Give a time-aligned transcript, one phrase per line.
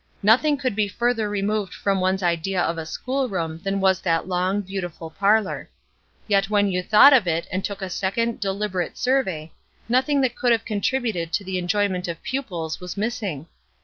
[0.23, 4.27] Nothing could be further removed from one's idea of a school room than was that
[4.27, 5.69] long, beautiful parlor;
[6.27, 9.51] yet when you thought of it, and took a second, deliberate survey,
[9.87, 13.45] nothing that could have contributed to the enjoyment of pupils was missing.